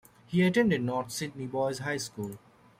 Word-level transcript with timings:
He 0.25 0.41
attended 0.41 0.81
North 0.81 1.11
Sydney 1.11 1.45
Boys 1.45 1.77
High 1.77 1.97
School. 1.97 2.39